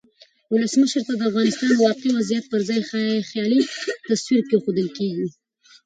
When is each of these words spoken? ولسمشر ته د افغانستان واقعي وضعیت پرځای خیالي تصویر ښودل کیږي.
ولسمشر 0.53 1.01
ته 1.07 1.13
د 1.15 1.21
افغانستان 1.29 1.71
واقعي 1.85 2.11
وضعیت 2.13 2.45
پرځای 2.53 2.79
خیالي 3.29 3.61
تصویر 4.07 4.41
ښودل 4.63 4.87
کیږي. 4.97 5.27